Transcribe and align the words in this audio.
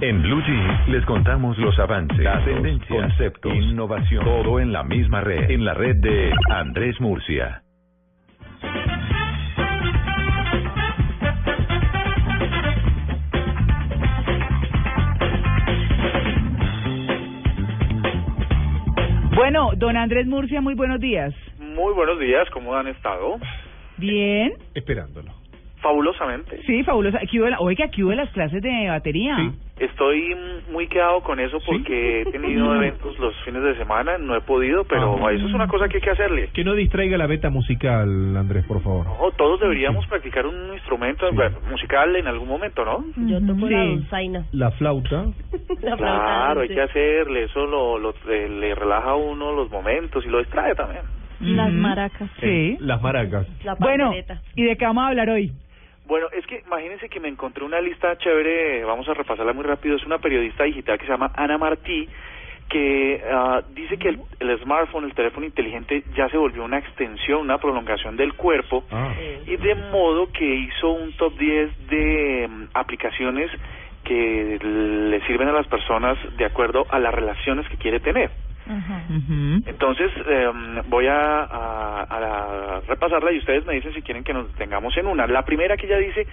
En 0.00 0.22
Blue 0.22 0.42
Jeans 0.42 0.88
les 0.88 1.04
contamos 1.04 1.58
los 1.58 1.78
avances, 1.78 2.18
las 2.18 2.44
tendencias, 2.44 2.88
conceptos, 2.88 3.52
innovación, 3.54 4.24
todo 4.24 4.58
en 4.58 4.72
la 4.72 4.82
misma 4.82 5.20
red, 5.20 5.50
en 5.50 5.64
la 5.64 5.74
red 5.74 5.96
de 5.96 6.32
Andrés 6.48 6.98
Murcia. 7.00 7.62
Bueno, 19.34 19.70
don 19.76 19.96
Andrés 19.96 20.26
Murcia, 20.26 20.60
muy 20.60 20.74
buenos 20.74 21.00
días. 21.00 21.32
Muy 21.58 21.94
buenos 21.94 22.18
días, 22.18 22.48
¿cómo 22.50 22.74
han 22.74 22.88
estado? 22.88 23.38
Bien. 23.96 24.52
Esperándolo. 24.74 25.32
Fabulosamente. 25.80 26.60
Sí, 26.66 26.82
fabulosa. 26.84 27.18
Aquí 27.22 27.40
hubo 27.40 27.48
la- 27.48 27.58
Oiga, 27.60 27.86
aquí 27.86 28.02
hubo 28.02 28.12
las 28.12 28.28
clases 28.30 28.60
de 28.62 28.88
batería. 28.88 29.36
Estoy 29.80 30.36
muy 30.70 30.86
quedado 30.88 31.20
con 31.22 31.40
eso 31.40 31.58
porque 31.66 32.20
he 32.20 32.24
tenido 32.26 32.74
eventos 32.76 33.18
los 33.18 33.34
fines 33.44 33.62
de 33.62 33.74
semana, 33.76 34.18
no 34.18 34.36
he 34.36 34.40
podido, 34.42 34.84
pero 34.84 35.26
Ah. 35.26 35.32
eso 35.32 35.46
es 35.46 35.54
una 35.54 35.66
cosa 35.68 35.88
que 35.88 35.96
hay 35.96 36.02
que 36.02 36.10
hacerle. 36.10 36.50
Que 36.52 36.64
no 36.64 36.74
distraiga 36.74 37.16
la 37.16 37.26
beta 37.26 37.48
musical, 37.50 38.36
Andrés, 38.36 38.64
por 38.66 38.82
favor. 38.82 39.06
No, 39.06 39.30
todos 39.38 39.58
deberíamos 39.60 40.06
practicar 40.06 40.46
un 40.46 40.74
instrumento 40.74 41.26
bueno, 41.32 41.58
musical 41.70 42.14
en 42.16 42.26
algún 42.26 42.48
momento, 42.48 42.84
¿no? 42.84 43.04
Yo 43.26 43.40
toco 43.40 43.68
la 43.68 43.82
Sí. 43.84 43.88
dulzaina. 43.96 44.44
La 44.52 44.70
flauta. 44.72 45.24
La 45.80 45.96
flauta 45.96 45.96
Claro, 45.96 46.60
hay 46.60 46.68
que 46.68 46.80
hacerle, 46.82 47.44
eso 47.44 47.64
lo, 47.66 47.98
lo- 47.98 48.14
le 48.28 48.74
relaja 48.74 49.10
a 49.10 49.16
uno 49.16 49.52
los 49.52 49.70
momentos 49.70 50.24
y 50.26 50.28
lo 50.28 50.38
distrae 50.40 50.74
también. 50.74 51.02
Las 51.40 51.72
maracas. 51.72 52.28
Sí. 52.40 52.76
Las 52.80 53.00
maracas. 53.00 53.46
La 53.64 53.74
Bueno. 53.76 54.12
¿y 54.56 54.62
de 54.64 54.76
qué 54.76 54.84
vamos 54.84 55.04
a 55.04 55.08
hablar 55.08 55.30
hoy? 55.30 55.52
Bueno, 56.10 56.26
es 56.32 56.44
que 56.44 56.64
imagínense 56.66 57.08
que 57.08 57.20
me 57.20 57.28
encontré 57.28 57.62
una 57.62 57.80
lista 57.80 58.18
chévere, 58.18 58.82
vamos 58.82 59.08
a 59.08 59.14
repasarla 59.14 59.52
muy 59.52 59.62
rápido, 59.62 59.94
es 59.94 60.04
una 60.04 60.18
periodista 60.18 60.64
digital 60.64 60.98
que 60.98 61.06
se 61.06 61.12
llama 61.12 61.30
Ana 61.36 61.56
Martí, 61.56 62.08
que 62.68 63.22
ah, 63.32 63.62
dice 63.72 63.96
que 63.96 64.08
el, 64.08 64.20
el 64.40 64.58
smartphone, 64.58 65.04
el 65.04 65.14
teléfono 65.14 65.46
inteligente, 65.46 66.02
ya 66.16 66.28
se 66.28 66.36
volvió 66.36 66.64
una 66.64 66.78
extensión, 66.78 67.42
una 67.42 67.58
prolongación 67.58 68.16
del 68.16 68.34
cuerpo, 68.34 68.82
Ah. 68.90 69.14
y 69.46 69.56
de 69.56 69.76
modo 69.76 70.32
que 70.32 70.44
hizo 70.44 70.90
un 70.90 71.16
top 71.16 71.38
10 71.38 71.86
de 71.86 72.48
mm, 72.48 72.64
aplicaciones 72.74 73.48
que 74.02 74.58
le 74.60 75.24
sirven 75.28 75.46
a 75.46 75.52
las 75.52 75.68
personas 75.68 76.18
de 76.36 76.44
acuerdo 76.44 76.86
a 76.90 76.98
las 76.98 77.14
relaciones 77.14 77.68
que 77.68 77.76
quiere 77.76 78.00
tener. 78.00 78.30
Entonces, 79.66 80.10
em, 80.26 80.82
voy 80.88 81.06
a, 81.06 81.42
a- 81.44 82.02
a 82.08 82.80
repasarla 82.86 83.32
y 83.32 83.38
ustedes 83.38 83.64
me 83.66 83.74
dicen 83.74 83.92
si 83.94 84.02
quieren 84.02 84.22
que 84.24 84.32
nos 84.32 84.48
detengamos 84.48 84.96
en 84.96 85.06
una. 85.06 85.26
La 85.26 85.44
primera 85.44 85.76
que 85.76 85.86
ella 85.86 85.98
dice, 85.98 86.26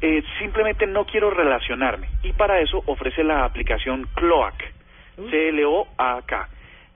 eh, 0.00 0.22
simplemente 0.38 0.86
no 0.86 1.04
quiero 1.04 1.30
relacionarme. 1.30 2.08
Y 2.22 2.32
para 2.32 2.60
eso 2.60 2.82
ofrece 2.86 3.24
la 3.24 3.44
aplicación 3.44 4.08
Cloak. 4.14 4.54
C-L-O-A-K. 5.30 6.48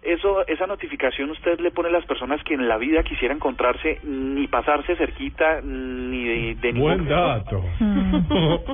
Eso, 0.02 0.46
esa 0.46 0.66
notificación 0.68 1.30
usted 1.30 1.58
le 1.58 1.72
pone 1.72 1.88
a 1.88 1.92
las 1.92 2.04
personas 2.06 2.42
que 2.44 2.54
en 2.54 2.68
la 2.68 2.76
vida 2.78 3.02
quisiera 3.02 3.34
encontrarse 3.34 3.98
ni 4.04 4.46
pasarse 4.46 4.94
cerquita 4.94 5.60
ni 5.62 6.24
de, 6.24 6.54
de 6.60 6.72
ningún 6.72 6.80
Buen 6.98 7.08
dato. 7.08 7.62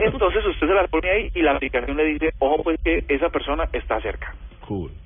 Entonces 0.00 0.44
usted 0.46 0.66
se 0.66 0.74
la 0.74 0.86
pone 0.88 1.08
ahí 1.10 1.30
y 1.34 1.40
la 1.42 1.52
aplicación 1.52 1.96
le 1.96 2.04
dice, 2.04 2.34
ojo 2.38 2.62
pues 2.62 2.78
que 2.84 3.04
esa 3.08 3.30
persona 3.30 3.64
está 3.72 3.98
cerca 4.00 4.34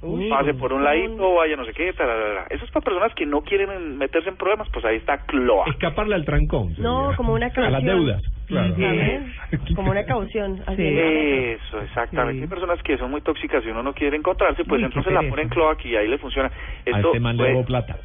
Cool. 0.00 0.28
pase 0.30 0.54
por 0.54 0.72
un 0.72 0.84
ladito, 0.84 1.34
vaya 1.34 1.56
no 1.56 1.64
sé 1.64 1.72
qué, 1.72 1.92
tararara. 1.92 2.46
Eso 2.50 2.64
es 2.64 2.70
para 2.70 2.84
personas 2.84 3.14
que 3.14 3.26
no 3.26 3.42
quieren 3.42 3.98
meterse 3.98 4.28
en 4.28 4.36
problemas, 4.36 4.68
pues 4.72 4.84
ahí 4.84 4.96
está 4.96 5.18
Cloa. 5.26 5.64
Escaparle 5.68 6.14
al 6.14 6.24
trancón. 6.24 6.74
No, 6.78 7.12
como 7.16 7.32
una 7.34 7.46
A 7.56 7.60
las 7.60 7.70
caución. 7.72 7.84
deudas. 7.84 8.22
Claro. 8.46 8.74
¿Saben? 8.76 9.32
Como 9.74 9.90
una 9.90 10.04
caución. 10.04 10.60
así 10.66 10.76
Sí. 10.76 10.82
es. 10.98 11.60
Eso, 11.66 11.80
exactamente. 11.82 12.34
Sí. 12.38 12.42
Hay 12.42 12.48
personas 12.48 12.82
que 12.82 12.96
son 12.98 13.10
muy 13.10 13.20
tóxicas 13.20 13.64
y 13.64 13.68
uno 13.70 13.82
no 13.82 13.92
quiere 13.92 14.16
encontrarse, 14.16 14.64
pues 14.64 14.80
Uy, 14.80 14.86
entonces 14.86 15.12
la 15.12 15.22
ponen 15.28 15.48
Cloa 15.48 15.76
y 15.84 15.96
ahí 15.96 16.06
le 16.08 16.18
funciona. 16.18 16.48
A 16.48 16.52
Esto 16.90 17.08
este 17.08 17.20
man 17.20 17.36
le 17.36 17.42
puede, 17.42 17.52
hago 17.52 17.64
plata. 17.64 17.96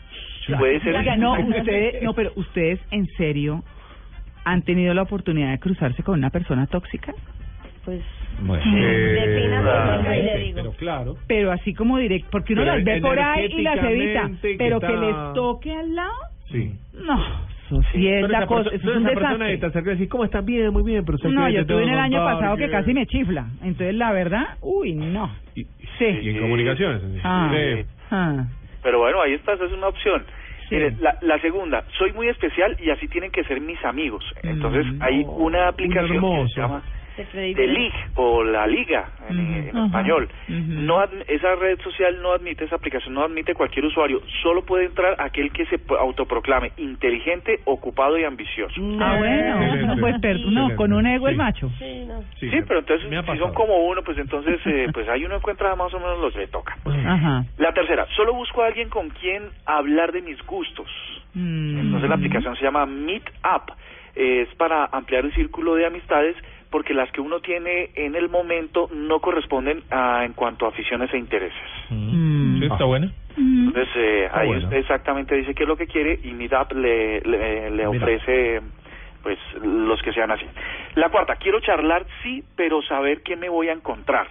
puede 0.57 0.79
ser... 0.81 0.95
Oiga, 0.95 1.15
no, 1.15 1.33
ustedes, 1.39 2.01
no, 2.01 2.13
pero 2.13 2.31
ustedes 2.35 2.79
en 2.91 3.05
serio 3.17 3.63
han 4.43 4.63
tenido 4.63 4.93
la 4.95 5.03
oportunidad 5.03 5.51
de 5.51 5.59
cruzarse 5.59 6.01
con 6.03 6.17
una 6.17 6.31
persona 6.31 6.65
tóxica, 6.65 7.13
Pues 7.85 8.01
Bueno. 8.41 8.63
Claro. 9.61 10.09
ahí 10.09 10.21
le 10.23 10.37
digo. 10.39 10.55
Pero 10.55 10.71
claro. 10.73 11.15
pero 11.27 11.51
así 11.51 11.73
como 11.73 11.97
directo, 11.97 12.27
porque 12.31 12.53
uno 12.53 12.63
Pero 12.63 12.75
las 12.75 12.83
ve 12.85 13.01
por 13.01 13.19
ahí 13.19 13.45
y 13.51 13.61
las 13.61 13.83
evita, 13.83 14.29
que 14.41 14.55
pero 14.57 14.79
que 14.79 14.93
les 14.97 15.15
toque 15.33 15.73
al 15.73 15.95
lado, 15.95 16.11
Sí. 16.51 16.73
no, 16.93 17.15
eso 17.65 17.81
sí 17.93 18.07
es 18.07 18.21
Pero 18.21 18.27
la 18.27 18.45
cosa, 18.47 18.69
es 18.73 18.83
un 18.83 19.05
esa 19.07 19.09
persona 19.13 19.51
y 19.51 19.57
decís, 19.57 20.09
¿cómo 20.09 20.25
estás? 20.25 20.43
Bien, 20.43 20.71
muy 20.73 20.83
bien, 20.83 21.05
pero 21.05 21.17
¿sabes 21.19 21.35
No, 21.35 21.47
yo 21.49 21.65
tuve 21.65 21.83
en 21.83 21.89
el 21.89 21.99
año 21.99 22.23
pasado 22.23 22.57
que 22.57 22.69
casi 22.69 22.93
me 22.93 23.05
chifla. 23.05 23.45
Entonces, 23.63 23.95
la 23.95 24.11
verdad, 24.11 24.57
uy, 24.61 24.93
no. 24.95 25.29
Y, 25.55 25.63
Sí. 25.99 26.05
y 26.21 26.29
en 26.29 26.39
comunicaciones. 26.39 27.01
Ah. 27.23 27.51
Sí. 27.53 27.85
Ah. 28.09 28.45
Pero 28.83 28.99
bueno, 28.99 29.21
ahí 29.21 29.33
está, 29.33 29.53
esa 29.53 29.65
es 29.65 29.71
una 29.73 29.87
opción. 29.87 30.23
Sí. 30.67 30.75
Mire, 30.75 30.95
la, 30.99 31.17
la 31.21 31.39
segunda, 31.39 31.83
soy 31.97 32.11
muy 32.13 32.27
especial 32.27 32.75
y 32.83 32.89
así 32.89 33.07
tienen 33.07 33.29
que 33.31 33.43
ser 33.43 33.61
mis 33.61 33.83
amigos. 33.85 34.23
Entonces 34.43 34.85
Mm. 34.87 35.01
hay 35.01 35.23
una 35.27 35.67
aplicación 35.67 36.19
que 36.21 36.47
se 36.53 36.61
llama 36.61 36.81
The 37.55 37.67
League 37.67 37.93
o 38.15 38.43
la 38.43 38.65
Liga 38.67 39.09
en, 39.29 39.67
español. 39.85 40.29
No 40.47 40.99
ad- 40.99 41.09
esa 41.27 41.55
red 41.55 41.79
social 41.81 42.21
no 42.21 42.33
admite 42.33 42.65
esa 42.65 42.75
aplicación, 42.75 43.13
no 43.13 43.23
admite 43.23 43.53
cualquier 43.53 43.85
usuario. 43.85 44.21
Solo 44.41 44.63
puede 44.65 44.85
entrar 44.85 45.15
aquel 45.19 45.51
que 45.51 45.65
se 45.65 45.79
autoproclame 45.99 46.71
inteligente, 46.77 47.59
ocupado 47.65 48.17
y 48.17 48.23
ambicioso. 48.23 48.73
Ah, 48.99 49.15
bueno, 49.17 49.95
pues, 49.99 50.15
no, 50.51 50.75
con 50.75 50.93
un 50.93 51.05
ego 51.07 51.27
el 51.27 51.35
macho. 51.35 51.69
Sí, 51.77 52.05
no. 52.07 52.21
Sí, 52.39 52.49
Sí, 52.49 52.57
pero 52.67 52.79
entonces 52.79 53.07
si 53.09 53.37
son 53.37 53.53
como 53.53 53.85
uno, 53.87 54.01
pues 54.03 54.17
entonces 54.17 54.59
eh, 54.65 54.87
pues 54.93 55.07
ahí 55.09 55.23
uno 55.25 55.35
encuentra 55.35 55.75
más 55.75 55.93
o 55.93 55.99
menos 55.99 56.19
los 56.19 56.33
que 56.33 56.39
le 56.39 56.47
toca. 56.47 56.77
Ajá. 57.05 57.45
La 57.57 57.73
tercera, 57.73 58.05
solo 58.15 58.33
busco 58.33 58.61
a 58.63 58.67
alguien 58.67 58.89
con 58.89 59.09
quien 59.09 59.49
hablar 59.65 60.11
de 60.11 60.21
mis 60.21 60.41
gustos. 60.45 60.87
Mm. 61.33 61.79
Entonces 61.79 62.09
la 62.09 62.15
aplicación 62.15 62.55
se 62.55 62.63
llama 62.63 62.85
Meet 62.85 63.29
Up. 63.43 63.73
Es 64.15 64.49
para 64.55 64.85
ampliar 64.91 65.23
el 65.25 65.33
círculo 65.33 65.75
de 65.75 65.85
amistades 65.85 66.35
porque 66.71 66.93
las 66.93 67.11
que 67.11 67.21
uno 67.21 67.41
tiene 67.41 67.91
en 67.95 68.15
el 68.15 68.29
momento 68.29 68.89
no 68.93 69.19
corresponden 69.19 69.83
a, 69.91 70.23
en 70.23 70.33
cuanto 70.33 70.65
a 70.65 70.69
aficiones 70.69 71.13
e 71.13 71.17
intereses. 71.17 71.59
Mm. 71.89 72.59
Sí, 72.59 72.65
está 72.65 72.85
buena. 72.85 73.11
Mm. 73.35 73.67
Entonces 73.67 73.95
eh, 73.95 74.25
Está 74.25 74.39
ahí 74.39 74.47
bueno. 74.47 74.63
usted 74.63 74.77
exactamente 74.77 75.35
dice 75.35 75.53
qué 75.53 75.63
es 75.63 75.69
lo 75.69 75.75
que 75.75 75.87
quiere 75.87 76.19
y 76.23 76.31
Meetup 76.31 76.71
le, 76.73 77.21
le, 77.21 77.87
ofrece 77.87 78.61
pues 79.21 79.37
los 79.61 80.01
que 80.01 80.13
sean 80.13 80.31
así. 80.31 80.45
La 80.95 81.09
cuarta, 81.09 81.35
quiero 81.35 81.59
charlar 81.59 82.05
sí, 82.23 82.43
pero 82.55 82.81
saber 82.81 83.21
qué 83.21 83.35
me 83.35 83.49
voy 83.49 83.69
a 83.69 83.73
encontrar. 83.73 84.27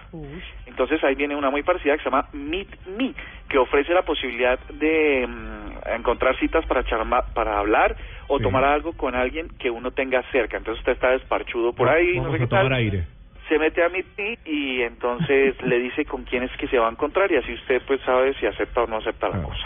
Entonces 0.65 1.01
ahí 1.03 1.15
viene 1.15 1.35
una 1.35 1.49
muy 1.49 1.63
parecida 1.63 1.95
que 1.95 2.03
se 2.03 2.09
llama 2.09 2.27
Meet 2.33 2.87
Me, 2.97 3.13
que 3.47 3.57
ofrece 3.57 3.93
la 3.93 4.01
posibilidad 4.01 4.59
de 4.67 5.27
mm, 5.27 5.60
encontrar 5.87 6.35
citas 6.37 6.65
para 6.65 6.83
charma- 6.83 7.25
para 7.33 7.57
hablar 7.59 7.95
o 8.27 8.37
Sí. 8.37 8.43
tomar 8.43 8.63
algo 8.63 8.93
con 8.93 9.15
alguien 9.15 9.47
que 9.59 9.69
uno 9.69 9.91
tenga 9.91 10.23
cerca. 10.31 10.57
Entonces 10.57 10.79
usted 10.79 10.93
está 10.93 11.09
desparchudo 11.11 11.73
por 11.73 11.89
ahí, 11.89 12.19
no 12.19 12.31
qué 12.33 12.47
tomar 12.47 12.65
tal 12.65 12.73
aire. 12.73 13.07
Se 13.51 13.59
mete 13.59 13.83
a 13.83 13.89
Meet 13.89 14.05
Me 14.17 14.37
y 14.45 14.81
entonces 14.81 15.61
le 15.63 15.77
dice 15.79 16.05
con 16.05 16.23
quién 16.23 16.43
es 16.43 16.51
que 16.57 16.67
se 16.69 16.77
va 16.79 16.87
a 16.87 16.91
encontrar 16.91 17.29
y 17.31 17.35
así 17.35 17.51
usted 17.53 17.81
pues 17.85 17.99
sabe 18.01 18.33
si 18.35 18.45
acepta 18.45 18.83
o 18.83 18.87
no 18.87 18.97
acepta 18.97 19.27
la 19.27 19.43
cosa. 19.43 19.65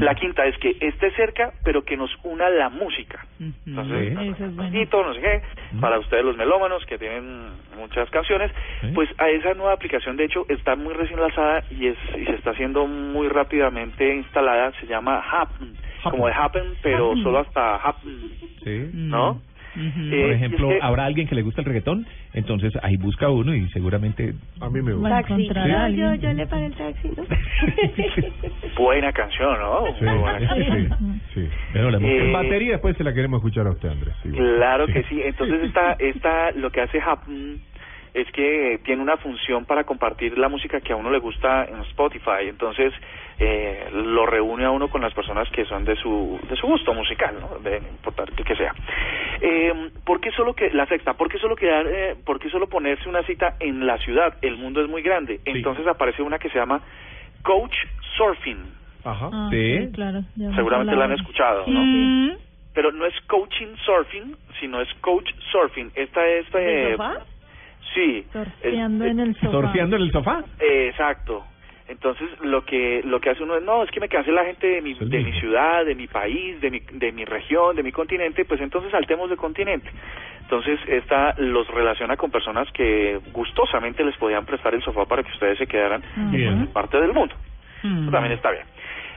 La 0.00 0.14
quinta 0.14 0.44
es 0.44 0.56
que 0.58 0.76
esté 0.80 1.10
cerca, 1.12 1.52
pero 1.64 1.82
que 1.82 1.96
nos 1.96 2.10
una 2.24 2.50
la 2.50 2.68
música. 2.68 3.24
Entonces, 3.66 4.14
bueno. 4.54 4.70
no 5.06 5.14
sé 5.14 5.20
qué, 5.22 5.42
para 5.80 5.98
ustedes 5.98 6.24
los 6.26 6.36
melómanos 6.36 6.84
que 6.84 6.98
tienen 6.98 7.52
muchas 7.78 8.10
canciones, 8.10 8.52
Sí. 8.82 8.88
pues 8.94 9.08
a 9.18 9.30
esa 9.30 9.54
nueva 9.54 9.72
aplicación 9.72 10.16
de 10.18 10.24
hecho 10.24 10.44
está 10.50 10.76
muy 10.76 10.92
recién 10.92 11.18
lanzada 11.18 11.64
y 11.70 11.86
es 11.86 11.96
y 12.18 12.24
se 12.26 12.34
está 12.34 12.50
haciendo 12.50 12.86
muy 12.86 13.28
rápidamente 13.28 14.14
instalada, 14.14 14.72
se 14.80 14.86
llama 14.86 15.24
Happen, 15.30 15.74
como 16.04 16.26
de 16.26 16.34
Happen, 16.34 16.64
pero 16.82 17.10
Happen. 17.12 17.22
solo 17.24 17.38
hasta 17.38 17.76
Happen, 17.76 18.30
Sí. 18.62 18.90
¿no? 18.92 19.40
Ujú. 19.76 20.00
Eh, 20.14 20.22
Por 20.22 20.32
ejemplo, 20.32 20.68
que- 20.70 20.78
habrá 20.80 21.04
alguien 21.04 21.28
que 21.28 21.34
le 21.34 21.42
gusta 21.42 21.60
el 21.60 21.66
reggaetón, 21.66 22.06
entonces 22.32 22.72
ahí 22.82 22.96
busca 22.96 23.28
uno 23.28 23.54
y 23.54 23.68
seguramente... 23.68 24.34
A 24.60 24.70
mí 24.70 24.80
me 24.82 24.94
gusta. 24.94 25.22
Taxi. 25.22 25.48
a 25.54 25.88
Yo, 25.88 25.94
yo, 25.96 26.14
yo 26.14 26.32
le 26.32 26.46
pagué 26.46 26.66
el 26.66 26.74
taxi, 26.74 27.08
¿no? 27.16 27.24
Buena 28.76 29.12
canción, 29.12 29.58
¿no? 29.58 29.86
Sí, 29.98 30.04
Muy 30.04 30.18
buena 30.18 30.38
canción. 30.48 30.88
sí, 31.34 31.34
sí. 31.34 31.48
Pero 31.72 31.90
la 31.90 31.98
Eh, 31.98 32.26
En 32.26 32.32
batería 32.32 32.72
después 32.72 32.96
se 32.96 33.04
la 33.04 33.12
queremos 33.12 33.38
escuchar 33.38 33.66
a 33.66 33.70
usted, 33.70 33.88
Andrés. 33.88 34.14
sí, 34.22 34.30
bueno. 34.30 34.56
Claro 34.56 34.86
Sí. 34.86 34.92
que 34.92 35.02
sí. 35.04 35.22
Entonces 35.24 35.62
esta, 35.64 35.92
esta, 35.98 36.50
lo 36.52 36.70
que 36.70 36.80
hace 36.80 36.98
Happen 37.00 37.58
es 38.16 38.32
que 38.32 38.80
tiene 38.82 39.02
una 39.02 39.18
función 39.18 39.66
para 39.66 39.84
compartir 39.84 40.38
la 40.38 40.48
música 40.48 40.80
que 40.80 40.94
a 40.94 40.96
uno 40.96 41.10
le 41.10 41.18
gusta 41.18 41.66
en 41.66 41.80
Spotify. 41.82 42.48
Entonces, 42.48 42.94
eh, 43.38 43.90
lo 43.92 44.24
reúne 44.24 44.64
a 44.64 44.70
uno 44.70 44.88
con 44.88 45.02
las 45.02 45.12
personas 45.12 45.46
que 45.50 45.66
son 45.66 45.84
de 45.84 45.96
su, 45.96 46.40
de 46.48 46.56
su 46.56 46.66
gusto 46.66 46.94
musical, 46.94 47.36
¿no? 47.38 47.58
De, 47.58 47.76
importar 47.76 48.32
que 48.32 48.56
sea. 48.56 48.74
Eh, 49.42 49.90
¿Por 50.02 50.20
qué 50.20 50.30
solo 50.30 50.54
que, 50.54 50.70
la 50.70 50.86
sexta, 50.86 51.12
por 51.12 51.28
qué 51.28 51.38
solo 51.38 51.56
quedar, 51.56 51.86
eh, 51.86 52.16
por 52.24 52.38
qué 52.38 52.48
solo 52.48 52.68
ponerse 52.68 53.06
una 53.06 53.22
cita 53.24 53.56
en 53.60 53.86
la 53.86 53.98
ciudad? 53.98 54.38
El 54.40 54.56
mundo 54.56 54.80
es 54.80 54.88
muy 54.88 55.02
grande. 55.02 55.40
Entonces 55.44 55.86
aparece 55.86 56.22
una 56.22 56.38
que 56.38 56.48
se 56.48 56.58
llama 56.58 56.80
Coach 57.42 57.76
Surfing. 58.16 58.64
Ajá. 59.04 59.28
Ah, 59.30 59.48
Sí. 59.52 59.90
claro. 59.92 60.22
ya 60.36 60.54
Seguramente 60.54 60.96
la 60.96 61.04
han 61.04 61.12
escuchado, 61.12 61.64
¿no? 61.66 61.80
Mm, 61.82 62.36
Pero 62.72 62.92
no 62.92 63.04
es 63.04 63.14
coaching 63.26 63.74
surfing, 63.84 64.36
sino 64.58 64.80
es 64.80 64.88
coach 65.02 65.30
surfing. 65.52 65.92
Esta 65.94 66.26
es... 66.26 66.50
¿De 66.50 66.94
eh? 66.94 66.96
Sí. 67.94 68.26
Surfeando 68.32 69.04
Es- 69.04 69.10
en 69.12 69.20
el 69.20 69.34
sofá. 69.36 69.50
¿Surfeando 69.50 69.96
en 69.96 70.02
el 70.02 70.12
sofá? 70.12 70.44
eh, 70.60 70.88
exacto. 70.90 71.44
Entonces 71.88 72.28
lo 72.42 72.64
que 72.64 73.00
lo 73.04 73.20
que 73.20 73.30
hace 73.30 73.44
uno 73.44 73.54
es 73.56 73.62
no 73.62 73.84
es 73.84 73.90
que 73.92 74.00
me 74.00 74.08
canse 74.08 74.32
la 74.32 74.44
gente 74.44 74.66
de 74.66 74.82
mi 74.82 74.94
de 74.94 75.20
mi 75.20 75.32
ciudad, 75.38 75.84
de 75.84 75.94
mi 75.94 76.08
país, 76.08 76.60
de 76.60 76.68
mi 76.68 76.80
de 76.80 77.12
mi 77.12 77.24
región, 77.24 77.76
de 77.76 77.84
mi 77.84 77.92
continente, 77.92 78.44
pues 78.44 78.60
entonces 78.60 78.90
saltemos 78.90 79.30
de 79.30 79.36
continente. 79.36 79.88
Entonces 80.42 80.80
esta 80.88 81.34
los 81.38 81.68
relaciona 81.68 82.16
con 82.16 82.32
personas 82.32 82.68
que 82.72 83.20
gustosamente 83.32 84.02
les 84.04 84.16
podían 84.16 84.44
prestar 84.44 84.74
el 84.74 84.82
sofá 84.82 85.04
para 85.04 85.22
que 85.22 85.30
ustedes 85.30 85.58
se 85.58 85.68
quedaran 85.68 86.02
Bien. 86.32 86.52
en 86.62 86.66
parte 86.72 87.00
del 87.00 87.12
mundo. 87.12 87.36
Eso 87.84 88.10
también 88.10 88.32
está 88.32 88.50
bien. 88.50 88.64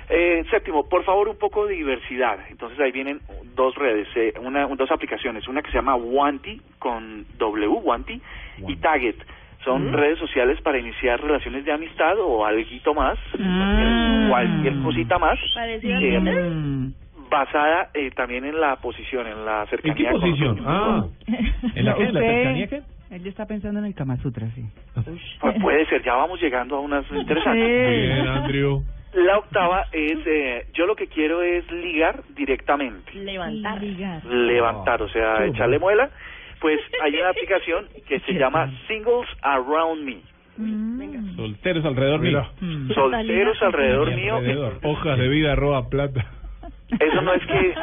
Eh, 0.09 0.44
séptimo, 0.50 0.89
por 0.89 1.03
favor, 1.03 1.29
un 1.29 1.38
poco 1.38 1.67
de 1.67 1.75
diversidad. 1.75 2.38
Entonces 2.50 2.79
ahí 2.79 2.91
vienen 2.91 3.21
dos 3.56 3.75
redes, 3.75 4.07
eh, 4.15 4.33
una, 4.41 4.65
dos 4.67 4.89
aplicaciones, 4.91 5.47
una 5.47 5.61
que 5.61 5.69
se 5.69 5.77
llama 5.77 5.95
Wanti 5.95 6.59
con 6.79 7.25
W, 7.38 7.67
Wanti, 7.83 8.19
y 8.67 8.75
Target. 8.77 9.15
Son 9.63 9.91
redes 9.94 10.17
sociales 10.17 10.59
para 10.61 10.79
iniciar 10.79 11.21
relaciones 11.21 11.65
de 11.65 11.71
amistad 11.73 12.17
o 12.19 12.45
algo 12.45 12.94
más, 12.95 13.17
Ah. 13.39 14.25
cualquier 14.29 14.79
cosita 14.81 15.19
más, 15.19 15.38
eh. 15.83 16.50
Mm. 16.50 16.94
basada 17.29 17.89
eh, 17.94 18.09
también 18.12 18.45
en 18.45 18.59
la 18.59 18.77
posición, 18.77 19.27
en 19.27 19.45
la 19.45 19.62
¿En 19.63 19.67
cercanía. 19.67 19.95
qué 19.95 20.12
con- 20.12 20.21
posición? 20.21 20.63
Ah, 20.65 21.05
¿En 21.75 21.85
la, 21.85 21.91
en 21.97 22.13
cercanía 22.13 22.67
qué? 22.67 22.81
Él 23.12 23.23
ya 23.23 23.29
está 23.29 23.45
pensando 23.45 23.79
en 23.79 23.85
el 23.85 23.94
Kama 23.95 24.17
Sutra, 24.17 24.47
sí. 24.55 24.63
Pues 25.41 25.62
puede 25.62 25.85
ser, 25.88 26.03
ya 26.03 26.15
vamos 26.15 26.41
llegando 26.41 26.77
a 26.77 26.79
unas 26.79 27.05
interesantes. 27.12 27.67
bien, 27.67 28.27
Andrew. 28.27 28.83
La 29.13 29.39
octava 29.39 29.88
es, 29.91 30.19
eh, 30.25 30.67
yo 30.73 30.85
lo 30.85 30.95
que 30.95 31.07
quiero 31.07 31.41
es 31.41 31.69
ligar 31.71 32.23
directamente. 32.35 33.13
Levantar. 33.13 33.81
Ligar. 33.81 34.25
levantar, 34.25 35.01
o 35.01 35.09
sea, 35.09 35.45
echarle 35.45 35.79
muela, 35.79 36.09
pues 36.59 36.79
hay 37.01 37.15
una 37.15 37.29
aplicación 37.29 37.88
que 38.07 38.19
se 38.19 38.33
llama 38.33 38.71
Singles 38.88 39.27
Around 39.41 40.03
Me. 40.03 40.17
Mm. 40.57 41.35
Solteros 41.38 41.85
alrededor 41.85 42.19
mío. 42.19 42.45
Mm. 42.59 42.91
Solteros 42.91 43.61
alrededor 43.61 44.13
mío. 44.13 44.35
alrededor. 44.35 44.79
Hojas 44.83 45.17
de 45.17 45.29
vida 45.29 45.55
roba 45.55 45.89
plata. 45.89 46.38
Eso 46.97 47.21
no 47.21 47.33
es 47.33 47.45
que, 47.45 47.75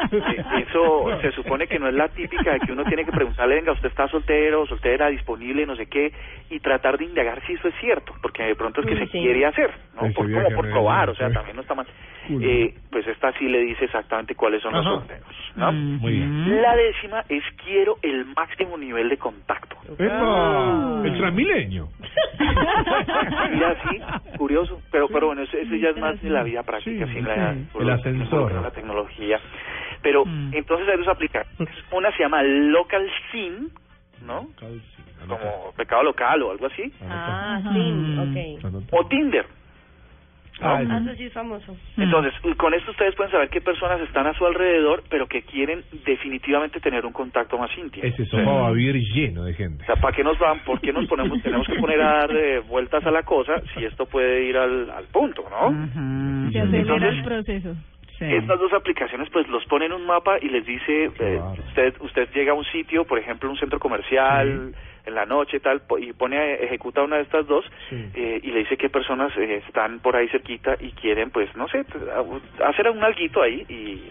eso 0.67 1.21
se 1.21 1.31
supone 1.31 1.67
que 1.67 1.79
no 1.79 1.87
es 1.87 1.93
la 1.93 2.09
típica 2.09 2.53
de 2.53 2.59
que 2.59 2.73
uno 2.73 2.83
tiene 2.83 3.05
que 3.05 3.11
preguntarle, 3.11 3.55
venga, 3.55 3.71
usted 3.71 3.87
está 3.89 4.07
soltero, 4.09 4.65
soltera, 4.65 5.07
disponible, 5.07 5.65
no 5.65 5.75
sé 5.75 5.85
qué, 5.87 6.11
y 6.49 6.59
tratar 6.59 6.97
de 6.97 7.05
indagar 7.05 7.41
si 7.45 7.53
eso 7.53 7.69
es 7.69 7.75
cierto, 7.79 8.13
porque 8.21 8.43
de 8.43 8.55
pronto 8.55 8.81
es 8.81 8.87
que 8.87 8.97
se 8.97 9.07
sí. 9.07 9.19
quiere 9.19 9.45
hacer, 9.45 9.71
¿no? 9.95 10.11
Por, 10.13 10.31
como 10.31 10.49
por 10.49 10.69
probar, 10.69 11.09
o 11.09 11.15
sea, 11.15 11.31
también 11.31 11.55
no 11.55 11.61
está 11.61 11.73
mal. 11.73 11.87
Eh, 12.29 12.73
pues 12.91 13.07
esta 13.07 13.31
sí 13.39 13.47
le 13.47 13.59
dice 13.61 13.85
exactamente 13.85 14.35
cuáles 14.35 14.61
son 14.61 14.73
los 14.73 14.85
Ajá. 14.85 14.95
solteros, 14.95 15.35
¿no? 15.55 15.71
Muy 15.71 16.13
bien. 16.13 16.61
La 16.61 16.75
décima 16.75 17.23
es 17.29 17.43
quiero 17.63 17.97
el 18.01 18.25
máximo 18.25 18.77
nivel 18.77 19.09
de 19.09 19.17
contacto. 19.17 19.75
¡Epa! 19.97 21.01
El 21.03 21.17
transmilenio. 21.17 21.89
Mira, 23.51 23.75
sí, 23.83 23.99
curioso, 24.37 24.81
pero 24.91 25.07
pero 25.07 25.27
bueno, 25.27 25.41
eso, 25.43 25.57
eso 25.57 25.75
ya 25.75 25.89
es 25.89 25.97
más 25.97 26.21
de 26.21 26.29
la 26.29 26.43
vida 26.43 26.63
práctica, 26.63 27.05
Sí, 27.07 27.13
sin 27.13 27.27
la, 27.27 27.53
sí. 27.53 27.67
El 27.79 27.89
ascensor. 27.89 28.51
la 28.61 28.71
tecnología. 28.71 29.39
Pero 30.01 30.25
Mm. 30.25 30.51
entonces 30.53 30.87
hay 30.89 30.97
dos 30.97 31.07
aplicaciones. 31.07 31.73
Una 31.91 32.11
se 32.11 32.23
llama 32.23 32.43
Local 32.43 33.09
Sin, 33.31 33.69
¿no? 34.25 34.49
Como 35.27 35.73
pecado 35.75 36.03
local 36.03 36.41
o 36.43 36.51
algo 36.51 36.67
así. 36.67 36.91
Ah, 37.01 37.59
Mm. 37.63 37.73
sí, 37.73 38.59
ok. 38.59 38.73
O 38.91 39.05
Tinder. 39.07 39.45
Ah, 40.61 40.79
Ah, 40.89 40.99
eso 41.03 41.15
sí 41.15 41.25
es 41.25 41.33
famoso. 41.33 41.75
Entonces, 41.97 42.33
con 42.57 42.73
esto 42.73 42.91
ustedes 42.91 43.15
pueden 43.15 43.31
saber 43.31 43.49
qué 43.49 43.61
personas 43.61 43.99
están 44.01 44.25
a 44.27 44.33
su 44.33 44.45
alrededor, 44.45 45.03
pero 45.09 45.27
que 45.27 45.43
quieren 45.43 45.83
definitivamente 46.05 46.79
tener 46.79 47.05
un 47.05 47.13
contacto 47.13 47.57
más 47.57 47.69
íntimo. 47.77 48.03
Ese 48.05 48.25
sofá 48.25 48.43
va 48.51 48.67
a 48.69 48.71
vivir 48.71 48.95
lleno 49.13 49.43
de 49.43 49.53
gente. 49.53 49.83
O 49.83 49.85
sea, 49.85 49.95
¿para 49.95 50.15
qué 50.15 50.23
nos 50.23 50.37
van? 50.39 50.59
¿Por 50.59 50.79
qué 50.81 50.91
nos 50.91 51.07
ponemos, 51.07 51.41
tenemos 51.43 51.67
que 51.67 51.75
poner 51.75 52.01
a 52.01 52.13
dar 52.19 52.31
eh, 52.35 52.59
vueltas 52.67 53.05
a 53.05 53.11
la 53.11 53.23
cosa 53.23 53.61
si 53.75 53.85
esto 53.85 54.05
puede 54.07 54.43
ir 54.45 54.57
al, 54.57 54.89
al 54.89 55.05
punto, 55.05 55.43
¿no? 55.49 55.67
Ujú. 55.69 56.51
Se 56.51 56.59
acelera 56.59 56.77
Entonces- 56.79 57.13
el 57.17 57.23
proceso. 57.23 57.75
Sí. 58.19 58.25
Estas 58.25 58.59
dos 58.59 58.73
aplicaciones 58.73 59.29
pues 59.29 59.47
los 59.47 59.63
ponen 59.65 59.91
en 59.91 60.01
un 60.01 60.05
mapa 60.07 60.37
y 60.41 60.49
les 60.49 60.65
dice, 60.65 61.11
eh, 61.19 61.39
usted 61.67 61.93
usted 61.99 62.29
llega 62.33 62.51
a 62.51 62.55
un 62.55 62.65
sitio, 62.65 63.05
por 63.05 63.19
ejemplo 63.19 63.49
un 63.49 63.57
centro 63.57 63.79
comercial, 63.79 64.73
en 65.05 65.15
la 65.15 65.25
noche 65.25 65.59
tal, 65.59 65.81
y 65.99 66.13
pone, 66.13 66.37
a- 66.37 66.53
ejecuta 66.55 67.03
una 67.03 67.17
de 67.17 67.21
estas 67.23 67.45
dos 67.47 67.63
Sí. 67.89 68.09
eh, 68.15 68.39
y 68.43 68.51
le 68.51 68.59
dice 68.59 68.75
qué 68.75 68.89
personas 68.89 69.31
eh, 69.37 69.61
están 69.67 69.99
por 69.99 70.15
ahí 70.15 70.27
cerquita 70.29 70.75
y 70.79 70.91
quieren 70.93 71.29
pues 71.29 71.55
no 71.55 71.67
sé, 71.67 71.85
a- 72.59 72.67
hacer 72.69 72.89
un 72.89 73.03
alguito 73.03 73.41
ahí 73.41 73.63
y 73.69 74.09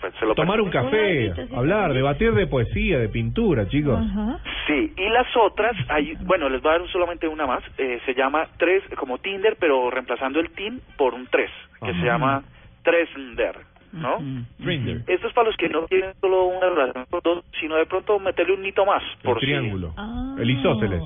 pues 0.00 0.14
se 0.20 0.26
lo 0.26 0.34
Tomar 0.34 0.60
un 0.60 0.70
café, 0.70 1.32
hablar, 1.56 1.90
sí. 1.90 1.96
debatir 1.96 2.32
de 2.34 2.46
poesía, 2.46 2.98
de 3.00 3.08
pintura, 3.08 3.66
chicos. 3.66 3.98
Ajá. 3.98 4.38
Sí, 4.68 4.92
y 4.96 5.08
las 5.08 5.26
otras, 5.36 5.74
hay, 5.88 6.14
bueno, 6.20 6.48
les 6.48 6.60
voy 6.62 6.72
a 6.74 6.78
dar 6.78 6.88
solamente 6.88 7.26
una 7.26 7.46
más, 7.46 7.64
eh, 7.78 7.98
se 8.06 8.14
llama 8.14 8.46
tres, 8.58 8.84
como 8.96 9.18
Tinder, 9.18 9.56
pero 9.58 9.90
reemplazando 9.90 10.38
el 10.38 10.50
tin 10.50 10.80
por 10.96 11.14
un 11.14 11.26
tres, 11.26 11.50
que 11.82 11.90
Ajá. 11.90 12.00
se 12.00 12.06
llama 12.06 12.42
Tresnder, 12.82 13.56
¿no? 13.92 14.16
Ujú. 14.16 14.44
Trinder. 14.62 15.02
Esto 15.06 15.28
es 15.28 15.32
para 15.34 15.46
los 15.48 15.56
que 15.56 15.68
no 15.68 15.86
quieren 15.86 16.12
solo 16.20 16.44
una 16.46 16.68
relación 16.68 17.04
con 17.10 17.20
dos, 17.22 17.44
sino 17.60 17.76
de 17.76 17.86
pronto 17.86 18.18
meterle 18.18 18.54
un 18.54 18.64
hito 18.64 18.84
más. 18.86 19.02
El 19.02 19.22
Por 19.22 19.40
si- 19.40 19.46
triángulo. 19.46 19.92
Ah. 19.96 20.36
El 20.38 20.50
isósceles. 20.50 21.02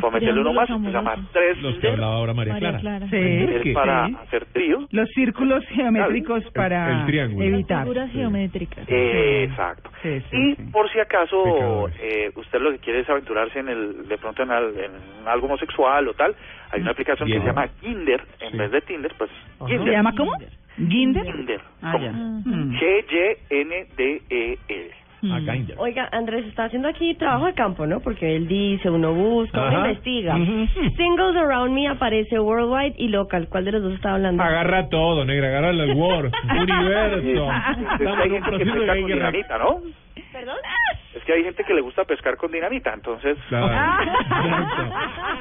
Por 0.00 0.12
meterle 0.12 0.40
uno 0.42 0.52
más, 0.52 0.68
se 0.68 0.74
llama. 0.92 1.16
Los 1.62 1.78
que 1.78 1.88
hablaba 1.88 2.14
ahora 2.14 2.32
María 2.32 2.52
María 2.52 2.78
Clara. 2.78 2.80
Clara. 2.80 3.06
Sí. 3.10 3.72
para 3.74 4.06
Sí. 4.06 4.16
hacer 4.22 4.44
tríos. 4.52 4.86
Los 4.92 5.08
círculos 5.10 5.64
geométricos 5.66 6.44
para 6.54 7.00
el 7.00 7.06
triángulo. 7.06 7.44
evitar. 7.44 7.82
Figuras 7.82 8.12
geométricas. 8.12 8.84
Eh, 8.86 9.44
exacto. 9.50 9.90
Sí, 10.02 10.20
sí, 10.30 10.36
y 10.36 10.54
sí. 10.54 10.62
por 10.70 10.88
si 10.92 11.00
acaso 11.00 11.88
eh, 12.00 12.30
usted 12.36 12.60
lo 12.60 12.70
que 12.70 12.78
quiere 12.78 13.00
es 13.00 13.10
aventurarse 13.10 13.58
en 13.58 13.68
el 13.68 14.06
de 14.06 14.16
pronto 14.18 14.44
en, 14.44 14.52
al- 14.52 14.78
en 14.78 15.26
algo 15.26 15.46
homosexual 15.46 16.06
o 16.06 16.14
tal, 16.14 16.36
hay 16.70 16.82
una 16.82 16.92
aplicación 16.92 17.26
Bien. 17.26 17.40
que 17.40 17.48
se 17.48 17.52
llama 17.52 17.66
Kinder 17.80 18.22
en 18.40 18.52
Sí. 18.52 18.58
vez 18.58 18.70
de 18.70 18.80
Tinder, 18.82 19.12
pues 19.18 19.30
Ajá. 19.58 19.66
¿Se 19.68 19.90
llama 19.90 20.14
cómo? 20.16 20.32
¿Ginder? 20.88 21.24
Ginder. 21.32 21.60
Ah, 21.82 21.98
ya. 22.00 22.10
Ajá. 22.10 22.18
Mm. 22.44 22.76
G-Y-N-D-E-R. 23.80 24.90
Mm. 25.22 25.32
A 25.32 25.40
Kinder. 25.52 25.76
Oiga, 25.78 26.08
Andrés 26.12 26.46
está 26.46 26.64
haciendo 26.64 26.88
aquí 26.88 27.14
trabajo 27.14 27.44
de 27.44 27.52
campo, 27.52 27.86
¿no? 27.86 28.00
Porque 28.00 28.36
él 28.36 28.48
dice, 28.48 28.88
uno 28.88 29.12
busca, 29.12 29.66
uno 29.68 29.78
investiga. 29.80 30.34
Ujú. 30.34 30.66
Singles 30.96 31.36
Around 31.36 31.74
Me 31.74 31.88
aparece 31.88 32.38
worldwide 32.40 32.94
y 32.96 33.08
local. 33.08 33.46
¿Cuál 33.50 33.66
de 33.66 33.72
los 33.72 33.82
dos 33.82 33.92
está 33.94 34.14
hablando? 34.14 34.42
Agarra 34.42 34.88
todo, 34.88 35.26
negra, 35.26 35.48
agarra 35.48 35.70
el 35.70 35.92
Word, 35.94 36.32
universo. 36.62 37.18
Es 37.18 37.22
que 37.98 38.04
Estamos 38.04 38.18
hay 38.18 38.28
en 38.28 38.32
un 38.34 38.42
gente 38.42 38.64
que 38.64 38.64
proceso 38.64 38.80
de 38.80 38.86
con 38.86 39.06
guerra. 39.08 39.30
dinamita, 39.30 39.58
¿no? 39.58 39.80
¿Perdón? 40.32 40.56
Es 41.14 41.24
que 41.24 41.32
hay 41.32 41.42
gente 41.42 41.64
que 41.64 41.74
le 41.74 41.80
gusta 41.80 42.04
pescar 42.04 42.36
con 42.36 42.52
dinamita, 42.52 42.94
entonces... 42.94 43.36
Claro, 43.48 43.66
exacto, 43.66 44.82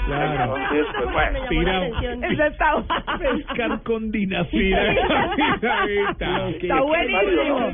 claro. 0.07 0.55
Entonces, 0.57 0.85
pues 0.97 1.13
bueno. 1.13 1.39
Tira- 1.47 1.89
Pescar 3.19 3.83
con 3.83 4.11
dinamita. 4.11 4.91
está 6.49 6.81
buenísimo. 6.81 7.71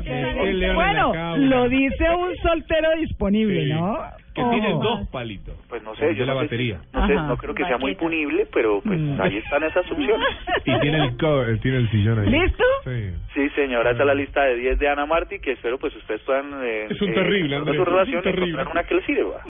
Bueno, 0.74 1.36
lo 1.38 1.68
dice 1.70 2.10
un 2.10 2.36
soltero 2.36 2.90
disponible, 2.98 3.64
Sí. 3.64 3.72
¿no? 3.72 3.98
Que 4.36 4.42
Ojo. 4.42 4.50
tiene 4.50 4.68
dos 4.74 5.08
palitos. 5.08 5.54
Pues 5.68 5.82
no 5.82 5.94
sé, 5.96 6.06
De 6.08 6.14
yo 6.14 6.26
la 6.26 6.34
no 6.34 6.40
sé, 6.40 6.44
batería. 6.44 6.80
no, 6.92 7.06
sé, 7.06 7.14
no 7.14 7.36
creo 7.38 7.54
que 7.54 7.64
sea 7.64 7.78
muy 7.78 7.94
punible, 7.94 8.46
pero 8.52 8.80
pues 8.82 9.00
Mm. 9.00 9.20
ahí 9.20 9.38
están 9.38 9.62
esas 9.64 9.90
opciones. 9.90 10.28
Y 10.66 10.78
tiene 10.80 11.04
el, 11.04 11.16
co- 11.16 11.42
eh, 11.46 11.56
tiene 11.62 11.78
el 11.78 11.90
sillón 11.90 12.18
ahí. 12.20 12.28
¿Listo? 12.30 12.64
Sí. 12.84 13.10
Sí, 13.34 13.48
señora, 13.56 13.90
esa 13.92 14.02
es 14.02 14.06
la 14.06 14.14
lista 14.14 14.44
de 14.44 14.56
10 14.56 14.78
de 14.78 14.88
Ana 14.88 15.06
Martí, 15.06 15.38
que 15.40 15.52
espero 15.52 15.78
pues 15.78 15.94
ustedes 15.96 16.20
puedan... 16.22 16.52
Eh, 16.62 16.86
Es 16.90 17.00
un 17.00 17.10
eh, 17.10 17.14
terrible, 17.14 17.56
Andrés, 17.56 17.76
su 17.76 17.82
es 17.82 17.88
un 17.88 17.94
relación 17.94 18.22
terrible. 18.22 18.50
encontrar 18.50 18.68
una 18.72 18.84
que 18.84 18.94
les 18.94 19.04
sirva. 19.06 19.40